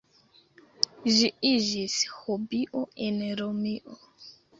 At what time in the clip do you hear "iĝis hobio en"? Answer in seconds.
1.49-3.21